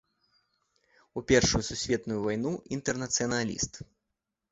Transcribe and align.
У 1.19 1.21
першую 1.31 1.61
сусветную 1.67 2.17
вайну 2.23 2.53
інтэрнацыяналіст. 2.79 3.73